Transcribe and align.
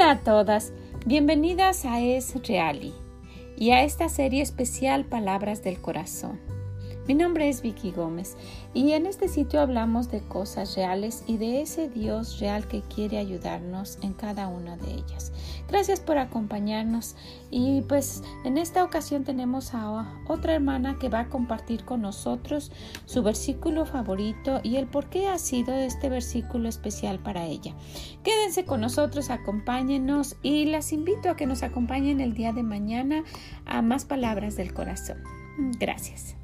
Hola 0.00 0.12
a 0.12 0.20
todas, 0.20 0.72
bienvenidas 1.04 1.84
a 1.84 2.00
Es 2.00 2.32
Reali 2.48 2.94
y 3.58 3.72
a 3.72 3.82
esta 3.82 4.08
serie 4.08 4.40
especial 4.40 5.04
Palabras 5.04 5.62
del 5.62 5.78
Corazón. 5.78 6.40
Mi 7.06 7.14
nombre 7.14 7.48
es 7.48 7.62
Vicky 7.62 7.90
Gómez 7.90 8.36
y 8.72 8.92
en 8.92 9.06
este 9.06 9.26
sitio 9.28 9.60
hablamos 9.60 10.10
de 10.10 10.20
cosas 10.20 10.76
reales 10.76 11.24
y 11.26 11.38
de 11.38 11.62
ese 11.62 11.88
Dios 11.88 12.38
real 12.38 12.68
que 12.68 12.82
quiere 12.82 13.18
ayudarnos 13.18 13.98
en 14.02 14.12
cada 14.12 14.46
una 14.48 14.76
de 14.76 14.92
ellas. 14.92 15.32
Gracias 15.68 15.98
por 15.98 16.18
acompañarnos 16.18 17.16
y 17.50 17.82
pues 17.82 18.22
en 18.44 18.58
esta 18.58 18.84
ocasión 18.84 19.24
tenemos 19.24 19.74
a 19.74 20.20
otra 20.28 20.54
hermana 20.54 20.98
que 20.98 21.08
va 21.08 21.20
a 21.20 21.28
compartir 21.28 21.84
con 21.84 22.02
nosotros 22.02 22.70
su 23.06 23.22
versículo 23.22 23.86
favorito 23.86 24.60
y 24.62 24.76
el 24.76 24.86
por 24.86 25.08
qué 25.08 25.28
ha 25.28 25.38
sido 25.38 25.74
este 25.74 26.08
versículo 26.08 26.68
especial 26.68 27.18
para 27.18 27.46
ella. 27.46 27.74
Quédense 28.22 28.64
con 28.64 28.80
nosotros, 28.80 29.30
acompáñenos 29.30 30.36
y 30.42 30.66
las 30.66 30.92
invito 30.92 31.30
a 31.30 31.36
que 31.36 31.46
nos 31.46 31.62
acompañen 31.62 32.20
el 32.20 32.34
día 32.34 32.52
de 32.52 32.62
mañana 32.62 33.24
a 33.64 33.82
más 33.82 34.04
palabras 34.04 34.56
del 34.56 34.72
corazón. 34.74 35.18
Gracias. 35.78 36.39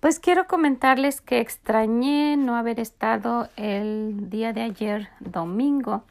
Pues 0.00 0.18
quiero 0.18 0.46
comentarles 0.46 1.20
que 1.20 1.40
extrañé 1.40 2.38
no 2.38 2.56
haber 2.56 2.80
estado 2.80 3.50
el 3.56 4.30
día 4.30 4.54
de 4.54 4.62
ayer 4.62 5.10
domingo 5.20 6.04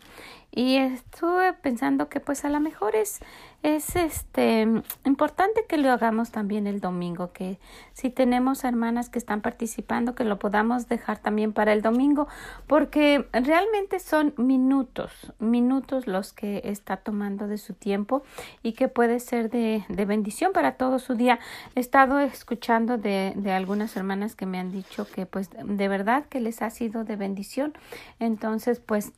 y 0.51 0.77
estuve 0.77 1.53
pensando 1.53 2.09
que 2.09 2.19
pues 2.19 2.45
a 2.45 2.49
lo 2.49 2.59
mejor 2.59 2.95
es 2.95 3.21
es 3.61 3.97
este 3.97 4.65
importante 5.05 5.65
que 5.67 5.77
lo 5.77 5.91
hagamos 5.91 6.31
también 6.31 6.65
el 6.65 6.79
domingo, 6.79 7.33
que 7.33 7.59
si 7.93 8.09
tenemos 8.09 8.63
hermanas 8.63 9.09
que 9.09 9.19
están 9.19 9.41
participando, 9.41 10.15
que 10.15 10.23
lo 10.23 10.39
podamos 10.39 10.87
dejar 10.87 11.19
también 11.19 11.51
para 11.51 11.73
el 11.73 11.81
domingo, 11.81 12.29
porque 12.67 13.27
realmente 13.33 13.99
son 13.99 14.33
minutos, 14.37 15.33
minutos 15.39 16.07
los 16.07 16.31
que 16.31 16.61
está 16.63 16.97
tomando 16.97 17.47
de 17.47 17.57
su 17.57 17.73
tiempo 17.73 18.23
y 18.63 18.73
que 18.73 18.87
puede 18.87 19.19
ser 19.19 19.49
de, 19.49 19.83
de 19.89 20.05
bendición 20.05 20.53
para 20.53 20.75
todo 20.75 20.97
su 20.99 21.15
día. 21.15 21.39
He 21.75 21.81
estado 21.81 22.19
escuchando 22.19 22.97
de, 22.97 23.33
de 23.35 23.51
algunas 23.51 23.97
hermanas 23.97 24.35
que 24.35 24.45
me 24.45 24.57
han 24.57 24.71
dicho 24.71 25.05
que 25.05 25.25
pues 25.25 25.49
de 25.51 25.87
verdad 25.89 26.25
que 26.27 26.39
les 26.39 26.61
ha 26.61 26.69
sido 26.69 27.03
de 27.03 27.17
bendición. 27.17 27.73
Entonces, 28.19 28.79
pues 28.79 29.11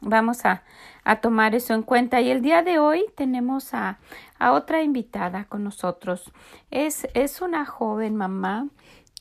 vamos 0.00 0.44
a, 0.44 0.62
a, 1.04 1.20
tomar 1.20 1.54
eso 1.54 1.74
en 1.74 1.82
cuenta. 1.82 2.20
Y 2.20 2.30
el 2.30 2.42
día 2.42 2.62
de 2.62 2.78
hoy 2.78 3.04
tenemos 3.16 3.74
a, 3.74 3.98
a 4.38 4.52
otra 4.52 4.82
invitada 4.82 5.44
con 5.44 5.64
nosotros. 5.64 6.32
Es, 6.70 7.06
es 7.14 7.40
una 7.40 7.66
joven 7.66 8.16
mamá 8.16 8.68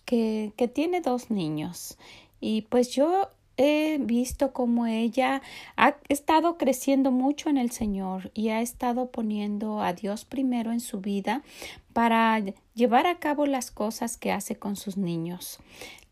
que, 0.06 0.54
que 0.58 0.68
tiene 0.68 1.02
dos 1.02 1.32
niños. 1.32 1.98
Y 2.40 2.64
pues 2.64 2.90
yo 2.90 3.30
he 3.58 4.00
visto 4.00 4.52
cómo 4.52 4.88
ella 4.88 5.42
ha 5.78 5.96
estado 6.10 6.58
creciendo 6.58 7.12
mucho 7.12 7.50
en 7.50 7.58
el 7.58 7.72
Señor 7.72 8.32
y 8.34 8.50
ha 8.50 8.62
estado 8.62 9.12
poniendo 9.12 9.82
a 9.82 9.94
Dios 9.94 10.26
primero 10.26 10.72
en 10.72 10.80
su 10.80 11.02
vida 11.02 11.44
para 11.94 12.42
llevar 12.74 13.08
a 13.08 13.20
cabo 13.20 13.46
las 13.46 13.72
cosas 13.72 14.18
que 14.18 14.32
hace 14.32 14.58
con 14.58 14.76
sus 14.76 14.98
niños. 14.98 15.60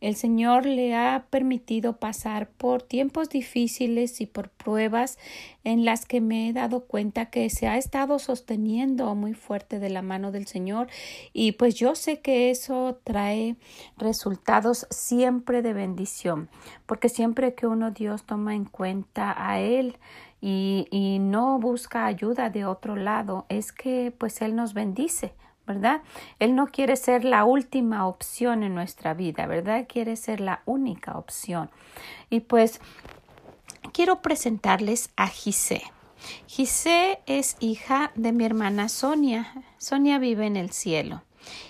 El 0.02 0.16
Señor 0.16 0.66
le 0.66 0.96
ha 0.96 1.28
permitido 1.30 1.98
pasar 1.98 2.50
por 2.50 2.82
tiempos 2.82 3.30
difíciles 3.30 4.20
y 4.20 4.26
por 4.26 4.50
pruebas 4.50 5.20
en 5.64 5.86
las 5.86 6.08
que 6.08 6.22
me 6.22 6.50
he 6.50 6.54
dado 6.54 6.86
cuenta 6.86 7.28
que 7.28 7.48
se 7.52 7.68
ha 7.68 7.78
estado 7.78 8.18
sosteniendo 8.18 9.14
muy 9.14 9.36
fuerte 9.36 9.78
de 9.78 9.92
la 9.92 10.02
mano 10.02 10.32
del 10.32 10.48
Señor 10.48 10.88
y 11.34 11.52
pues 11.52 11.76
yo 11.76 11.94
sé 11.94 12.20
que 12.20 12.50
eso 12.50 13.00
trae 13.04 13.58
resultados 13.96 14.88
siempre 14.90 15.62
de 15.62 15.74
bendición 15.74 16.50
porque 16.88 17.08
siempre 17.08 17.54
que 17.54 17.68
uno 17.68 17.92
Dios 17.92 18.24
toma 18.24 18.56
en 18.56 18.66
cuenta 18.66 19.36
a 19.38 19.60
Él 19.60 20.00
y, 20.42 20.88
y 20.90 21.20
no 21.20 21.60
busca 21.60 22.08
ayuda 22.08 22.50
de 22.50 22.66
otro 22.66 22.96
lado 22.96 23.46
es 23.50 23.72
que 23.72 24.12
pues 24.18 24.42
Él 24.42 24.56
nos 24.56 24.74
bendice 24.74 25.36
¿verdad? 25.68 26.02
Él 26.40 26.56
no 26.56 26.68
quiere 26.68 26.96
ser 26.96 27.24
la 27.24 27.46
última 27.46 28.08
opción 28.08 28.64
en 28.64 28.76
nuestra 28.76 29.14
vida, 29.14 29.48
¿verdad? 29.48 29.86
Quiere 29.88 30.16
ser 30.16 30.42
la 30.42 30.62
única 30.66 31.18
opción. 31.18 31.70
Y 32.30 32.42
pues 32.42 32.82
quiero 33.94 34.22
presentarles 34.22 35.12
a 35.16 35.28
Gisé. 35.28 35.84
Gisé 36.48 37.20
es 37.26 37.58
hija 37.60 38.12
de 38.16 38.32
mi 38.32 38.46
hermana 38.46 38.90
Sonia. 38.90 39.54
Sonia 39.78 40.20
vive 40.20 40.46
en 40.46 40.58
el 40.58 40.72
cielo. 40.72 41.24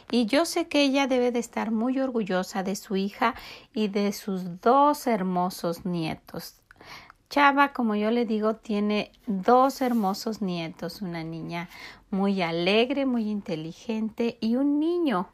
Y 0.09 0.25
yo 0.25 0.46
sé 0.46 0.68
que 0.68 0.81
ella 0.81 1.07
debe 1.07 1.31
de 1.31 1.40
estar 1.40 1.72
muy 1.72 2.00
orgullosa 2.00 2.63
de 2.63 2.75
su 2.75 2.97
hija 2.97 3.35
y 3.74 3.88
de 3.88 4.12
sus 4.12 4.62
dos 4.62 5.07
hermosos 5.07 5.85
nietos. 5.85 6.60
Chava, 7.31 7.72
como 7.72 7.96
yo 7.96 8.12
le 8.12 8.25
digo, 8.25 8.58
tiene 8.58 9.14
dos 9.25 9.81
hermosos 9.81 10.42
nietos, 10.42 11.02
una 11.02 11.24
niña 11.24 11.69
muy 12.09 12.42
alegre, 12.42 13.06
muy 13.06 13.30
inteligente 13.30 14.38
y 14.42 14.58
un 14.58 14.81
niño 14.81 15.30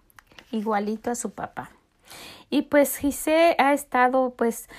igualito 0.51 1.09
a 1.09 1.15
su 1.15 1.31
papá. 1.31 1.71
Y 2.51 2.61
pues 2.61 2.97
Gisé 2.97 3.55
ha 3.57 3.73
estado 3.73 4.35
pues 4.37 4.69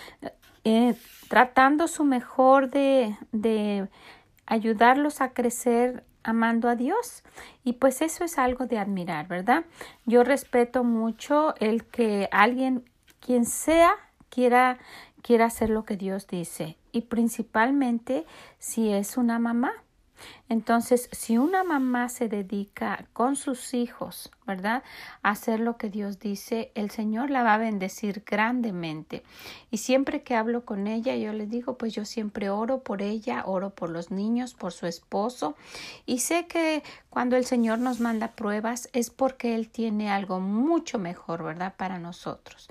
eh, 0.63 0.95
tratando 1.29 1.89
su 1.89 2.05
mejor 2.05 2.71
de, 2.71 3.17
de 3.33 3.89
ayudarlos 4.47 5.21
a 5.21 5.33
crecer 5.33 6.05
amando 6.23 6.69
a 6.69 6.77
Dios. 6.77 7.25
Y 7.65 7.73
pues 7.73 8.01
eso 8.01 8.23
es 8.23 8.39
algo 8.39 8.67
de 8.67 8.79
admirar, 8.79 9.27
¿verdad? 9.27 9.65
Yo 10.07 10.23
respeto 10.23 10.85
mucho 10.85 11.57
el 11.59 11.85
que 11.85 12.29
alguien, 12.31 12.89
quien 13.19 13.45
sea, 13.45 13.97
quiera, 14.29 14.79
quiera 15.23 15.47
hacer 15.47 15.71
lo 15.71 15.85
que 15.85 15.97
Dios 15.97 16.27
dice 16.27 16.77
y 16.93 17.03
principalmente 17.03 18.25
si 18.59 18.91
es 18.91 19.17
una 19.17 19.39
mamá. 19.39 19.73
Entonces, 20.49 21.09
si 21.13 21.39
una 21.39 21.63
mamá 21.63 22.09
se 22.09 22.29
dedica 22.29 23.07
con 23.13 23.37
sus 23.37 23.73
hijos, 23.73 24.33
¿verdad? 24.47 24.83
A 25.23 25.31
hacer 25.31 25.61
lo 25.61 25.77
que 25.77 25.91
Dios 25.91 26.19
dice, 26.19 26.73
el 26.75 26.91
Señor 26.91 27.31
la 27.31 27.45
va 27.45 27.55
a 27.55 27.59
bendecir 27.59 28.25
grandemente. 28.27 29.23
Y 29.71 29.77
siempre 29.77 30.23
que 30.23 30.35
hablo 30.35 30.65
con 30.65 30.89
ella, 30.89 31.15
yo 31.15 31.33
le 31.33 31.47
digo, 31.47 31.79
pues 31.79 31.95
yo 31.95 32.05
siempre 32.05 32.51
oro 32.51 32.83
por 32.83 33.01
ella, 33.01 33.45
oro 33.47 33.71
por 33.71 33.91
los 33.91 34.11
niños, 34.11 34.55
por 34.55 34.73
su 34.73 34.87
esposo. 34.87 35.55
Y 36.05 36.19
sé 36.19 36.49
que 36.49 36.83
cuando 37.11 37.37
el 37.37 37.45
Señor 37.45 37.79
nos 37.79 38.01
manda 38.01 38.33
pruebas 38.33 38.89
es 38.93 39.11
porque 39.11 39.55
Él 39.55 39.69
tiene 39.69 40.11
algo 40.11 40.41
mucho 40.41 40.99
mejor, 40.99 41.45
¿verdad? 41.45 41.75
Para 41.77 42.01
nosotros 42.01 42.69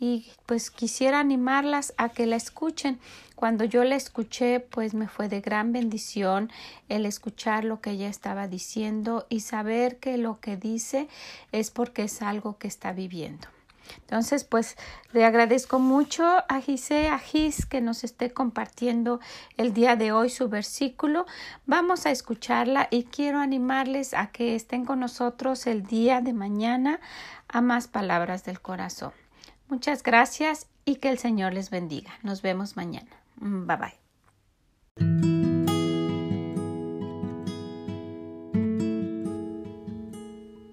y 0.00 0.30
pues 0.46 0.70
quisiera 0.70 1.20
animarlas 1.20 1.94
a 1.96 2.08
que 2.08 2.26
la 2.26 2.36
escuchen. 2.36 2.98
Cuando 3.34 3.64
yo 3.64 3.84
la 3.84 3.96
escuché, 3.96 4.60
pues 4.60 4.94
me 4.94 5.08
fue 5.08 5.28
de 5.28 5.40
gran 5.40 5.72
bendición 5.72 6.50
el 6.88 7.06
escuchar 7.06 7.64
lo 7.64 7.80
que 7.80 7.90
ella 7.90 8.08
estaba 8.08 8.48
diciendo 8.48 9.26
y 9.28 9.40
saber 9.40 9.98
que 9.98 10.18
lo 10.18 10.40
que 10.40 10.56
dice 10.56 11.08
es 11.52 11.70
porque 11.70 12.04
es 12.04 12.22
algo 12.22 12.58
que 12.58 12.68
está 12.68 12.92
viviendo. 12.92 13.48
Entonces, 13.96 14.44
pues 14.44 14.76
le 15.12 15.24
agradezco 15.24 15.78
mucho 15.78 16.24
a 16.26 16.60
Gise, 16.60 17.08
a 17.08 17.18
Gis, 17.18 17.64
que 17.64 17.80
nos 17.80 18.04
esté 18.04 18.30
compartiendo 18.32 19.20
el 19.56 19.72
día 19.72 19.96
de 19.96 20.12
hoy 20.12 20.30
su 20.30 20.48
versículo. 20.48 21.26
Vamos 21.66 22.06
a 22.06 22.10
escucharla 22.10 22.88
y 22.90 23.04
quiero 23.04 23.38
animarles 23.38 24.14
a 24.14 24.28
que 24.28 24.54
estén 24.54 24.84
con 24.84 25.00
nosotros 25.00 25.66
el 25.66 25.86
día 25.86 26.20
de 26.20 26.32
mañana 26.32 27.00
a 27.48 27.60
más 27.60 27.88
palabras 27.88 28.44
del 28.44 28.60
corazón. 28.60 29.12
Muchas 29.70 30.02
gracias 30.02 30.66
y 30.86 30.96
que 30.96 31.10
el 31.10 31.18
Señor 31.18 31.52
les 31.52 31.68
bendiga. 31.68 32.10
Nos 32.22 32.40
vemos 32.40 32.76
mañana. 32.76 33.10
Mm, 33.40 33.66
bye 33.66 33.76
bye. 33.76 34.08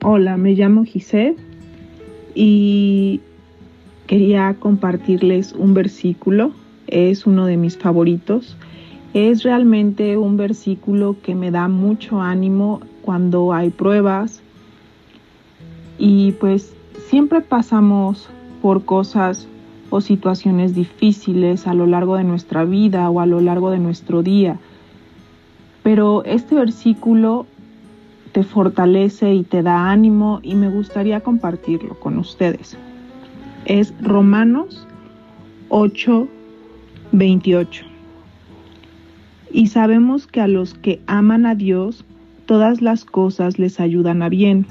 Hola, 0.01 0.38
me 0.38 0.53
llamo 0.53 0.85
Giselle 0.85 1.35
y 2.35 3.20
quería 4.08 4.55
compartirles 4.59 5.52
un 5.52 5.73
versículo. 5.73 6.53
Es 6.87 7.25
uno 7.25 7.47
de 7.47 7.58
mis 7.58 7.78
favoritos. 7.78 8.55
Es 9.14 9.43
realmente 9.43 10.16
un 10.16 10.37
versículo 10.37 11.17
que 11.22 11.35
me 11.35 11.52
da 11.52 11.67
mucho 11.67 12.22
ánimo 12.22 12.79
cuando 13.02 13.52
hay 13.52 13.72
pruebas 13.72 14.41
y 15.97 16.34
pues 16.34 16.73
siempre 17.09 17.41
pasamos 17.41 18.29
por 18.66 18.84
cosas 18.84 19.47
o 19.91 20.02
situaciones 20.02 20.73
difíciles 20.73 21.67
a 21.67 21.76
lo 21.76 21.85
largo 21.85 22.17
de 22.17 22.23
nuestra 22.23 22.66
vida 22.66 23.08
o 23.12 23.20
a 23.20 23.28
lo 23.28 23.40
largo 23.40 23.70
de 23.70 23.78
nuestro 23.78 24.23
día. 24.23 24.58
Pero 25.84 26.23
este 26.23 26.56
versículo 26.56 27.46
te 28.32 28.41
fortalece 28.41 29.35
y 29.35 29.44
te 29.44 29.62
da 29.62 29.91
ánimo 29.91 30.40
y 30.41 30.56
me 30.56 30.67
gustaría 30.67 31.20
compartirlo 31.20 32.00
con 32.00 32.17
ustedes. 32.17 32.76
Es 33.66 33.94
Romanos 34.02 34.88
8, 35.70 36.28
28. 37.11 37.85
Y 39.52 39.68
sabemos 39.68 40.26
que 40.26 40.41
a 40.41 40.47
los 40.47 40.73
que 40.73 41.02
aman 41.06 41.46
a 41.46 41.53
Dios, 41.53 42.03
todas 42.47 42.82
las 42.82 43.06
cosas 43.06 43.59
les 43.59 43.79
ayudan 43.79 44.23
a 44.23 44.29
bien. 44.29 44.66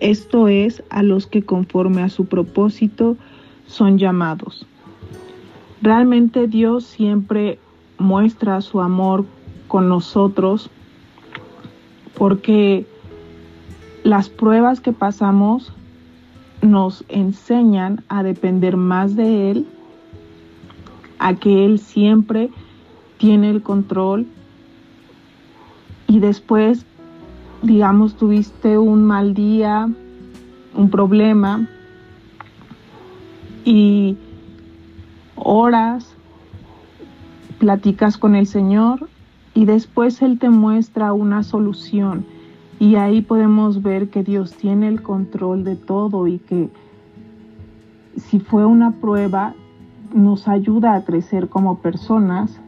Esto 0.00 0.48
es, 0.48 0.82
a 0.88 1.02
los 1.02 1.26
que 1.26 1.42
conforme 1.42 2.00
a 2.00 2.08
su 2.08 2.24
propósito 2.24 3.18
son 3.66 3.98
llamados. 3.98 4.66
Realmente 5.82 6.46
Dios 6.46 6.84
siempre 6.84 7.58
muestra 7.98 8.60
su 8.60 8.80
amor 8.80 9.24
con 9.68 9.88
nosotros 9.88 10.70
porque 12.16 12.86
las 14.02 14.28
pruebas 14.28 14.80
que 14.80 14.92
pasamos 14.92 15.72
nos 16.62 17.04
enseñan 17.08 18.02
a 18.08 18.22
depender 18.22 18.76
más 18.76 19.16
de 19.16 19.50
Él, 19.50 19.66
a 21.18 21.34
que 21.34 21.64
Él 21.64 21.78
siempre 21.78 22.50
tiene 23.18 23.50
el 23.50 23.62
control 23.62 24.26
y 26.06 26.20
después, 26.20 26.86
digamos, 27.62 28.16
tuviste 28.16 28.78
un 28.78 29.04
mal 29.04 29.34
día, 29.34 29.88
un 30.74 30.90
problema 30.90 31.68
y 33.64 34.16
oras, 35.36 36.14
platicas 37.58 38.18
con 38.18 38.34
el 38.34 38.46
Señor 38.46 39.08
y 39.54 39.64
después 39.64 40.20
Él 40.22 40.38
te 40.38 40.50
muestra 40.50 41.12
una 41.12 41.42
solución. 41.42 42.26
Y 42.78 42.96
ahí 42.96 43.22
podemos 43.22 43.82
ver 43.82 44.10
que 44.10 44.22
Dios 44.22 44.52
tiene 44.54 44.88
el 44.88 45.02
control 45.02 45.64
de 45.64 45.76
todo 45.76 46.26
y 46.26 46.38
que 46.38 46.68
si 48.16 48.40
fue 48.40 48.66
una 48.66 48.92
prueba, 48.92 49.54
nos 50.12 50.46
ayuda 50.46 50.94
a 50.94 51.04
crecer 51.04 51.48
como 51.48 51.78
personas 51.78 52.60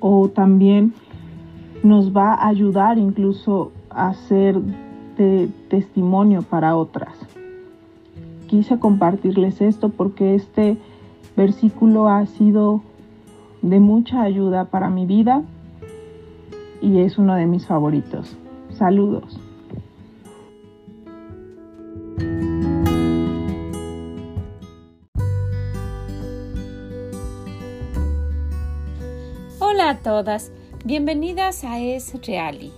o 0.00 0.28
también 0.28 0.92
nos 1.82 2.14
va 2.14 2.34
a 2.34 2.48
ayudar 2.48 2.98
incluso 2.98 3.72
a 3.90 4.12
ser 4.14 4.60
de 5.16 5.48
testimonio 5.68 6.42
para 6.42 6.76
otras. 6.76 7.31
Quise 8.52 8.78
compartirles 8.78 9.62
esto 9.62 9.88
porque 9.88 10.34
este 10.34 10.76
versículo 11.38 12.10
ha 12.10 12.26
sido 12.26 12.82
de 13.62 13.80
mucha 13.80 14.20
ayuda 14.20 14.66
para 14.66 14.90
mi 14.90 15.06
vida 15.06 15.42
y 16.82 16.98
es 16.98 17.16
uno 17.16 17.34
de 17.34 17.46
mis 17.46 17.66
favoritos. 17.66 18.36
Saludos. 18.74 19.40
Hola 29.60 29.88
a 29.88 29.98
todas, 30.02 30.52
bienvenidas 30.84 31.64
a 31.64 31.80
Es 31.80 32.12
Reali 32.26 32.70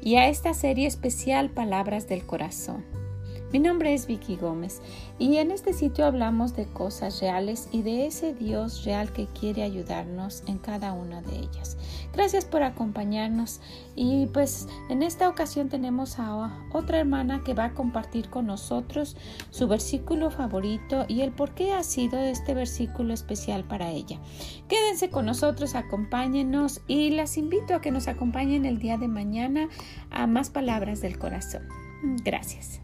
y 0.00 0.14
a 0.14 0.28
esta 0.28 0.54
serie 0.54 0.86
especial 0.86 1.50
Palabras 1.50 2.08
del 2.08 2.24
Corazón. 2.24 2.97
Mi 3.50 3.60
nombre 3.60 3.94
es 3.94 4.06
Vicky 4.06 4.36
Gómez 4.36 4.82
y 5.18 5.38
en 5.38 5.50
este 5.50 5.72
sitio 5.72 6.04
hablamos 6.04 6.54
de 6.54 6.66
cosas 6.66 7.22
reales 7.22 7.70
y 7.72 7.80
de 7.80 8.04
ese 8.04 8.34
Dios 8.34 8.84
real 8.84 9.10
que 9.14 9.26
quiere 9.26 9.62
ayudarnos 9.62 10.42
en 10.46 10.58
cada 10.58 10.92
una 10.92 11.22
de 11.22 11.38
ellas. 11.38 11.78
Gracias 12.12 12.44
por 12.44 12.62
acompañarnos 12.62 13.62
y 13.96 14.26
pues 14.26 14.68
en 14.90 15.02
esta 15.02 15.30
ocasión 15.30 15.70
tenemos 15.70 16.18
a 16.18 16.62
otra 16.72 16.98
hermana 16.98 17.42
que 17.42 17.54
va 17.54 17.64
a 17.64 17.74
compartir 17.74 18.28
con 18.28 18.46
nosotros 18.46 19.16
su 19.48 19.66
versículo 19.66 20.30
favorito 20.30 21.06
y 21.08 21.22
el 21.22 21.32
por 21.32 21.54
qué 21.54 21.72
ha 21.72 21.84
sido 21.84 22.18
este 22.18 22.52
versículo 22.52 23.14
especial 23.14 23.64
para 23.64 23.90
ella. 23.90 24.20
Quédense 24.68 25.08
con 25.08 25.24
nosotros, 25.24 25.74
acompáñenos 25.74 26.82
y 26.86 27.10
las 27.10 27.38
invito 27.38 27.74
a 27.74 27.80
que 27.80 27.92
nos 27.92 28.08
acompañen 28.08 28.66
el 28.66 28.78
día 28.78 28.98
de 28.98 29.08
mañana 29.08 29.70
a 30.10 30.26
más 30.26 30.50
palabras 30.50 31.00
del 31.00 31.18
corazón. 31.18 31.62
Gracias. 32.24 32.82